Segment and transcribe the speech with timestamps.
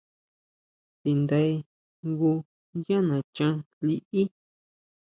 [1.01, 1.53] Tindae
[2.05, 2.31] jngu
[2.87, 3.53] yá nachan
[3.85, 4.21] liʼí.